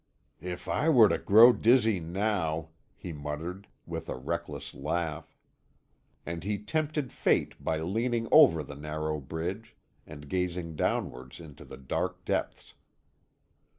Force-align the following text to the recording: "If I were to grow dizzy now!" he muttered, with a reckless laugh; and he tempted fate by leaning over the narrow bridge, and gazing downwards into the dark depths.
"If 0.41 0.67
I 0.67 0.89
were 0.89 1.09
to 1.09 1.19
grow 1.19 1.53
dizzy 1.53 1.99
now!" 1.99 2.69
he 2.95 3.13
muttered, 3.13 3.67
with 3.85 4.09
a 4.09 4.15
reckless 4.15 4.73
laugh; 4.73 5.37
and 6.25 6.43
he 6.43 6.57
tempted 6.57 7.13
fate 7.13 7.53
by 7.63 7.81
leaning 7.81 8.27
over 8.31 8.63
the 8.63 8.73
narrow 8.73 9.19
bridge, 9.19 9.75
and 10.07 10.27
gazing 10.27 10.75
downwards 10.75 11.39
into 11.39 11.65
the 11.65 11.77
dark 11.77 12.25
depths. 12.25 12.73